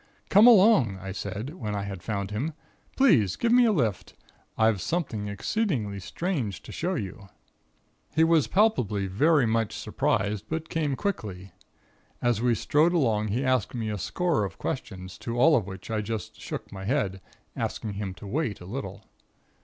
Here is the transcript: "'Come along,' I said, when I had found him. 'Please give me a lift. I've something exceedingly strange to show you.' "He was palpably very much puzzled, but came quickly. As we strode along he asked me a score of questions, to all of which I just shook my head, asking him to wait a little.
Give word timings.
"'Come 0.29 0.47
along,' 0.47 0.97
I 0.99 1.11
said, 1.11 1.53
when 1.53 1.75
I 1.75 1.83
had 1.83 2.01
found 2.01 2.31
him. 2.31 2.53
'Please 2.97 3.35
give 3.35 3.51
me 3.51 3.65
a 3.65 3.71
lift. 3.71 4.15
I've 4.57 4.81
something 4.81 5.27
exceedingly 5.27 5.99
strange 5.99 6.63
to 6.63 6.71
show 6.71 6.95
you.' 6.95 7.27
"He 8.15 8.23
was 8.23 8.47
palpably 8.47 9.05
very 9.05 9.45
much 9.45 9.77
puzzled, 9.97 10.41
but 10.49 10.69
came 10.69 10.95
quickly. 10.95 11.51
As 12.19 12.41
we 12.41 12.55
strode 12.55 12.93
along 12.93 13.27
he 13.27 13.45
asked 13.45 13.75
me 13.75 13.91
a 13.91 13.99
score 13.99 14.43
of 14.43 14.57
questions, 14.57 15.19
to 15.19 15.37
all 15.37 15.55
of 15.55 15.67
which 15.67 15.91
I 15.91 16.01
just 16.01 16.41
shook 16.41 16.71
my 16.71 16.85
head, 16.85 17.21
asking 17.55 17.93
him 17.93 18.15
to 18.15 18.25
wait 18.25 18.59
a 18.59 18.65
little. 18.65 19.03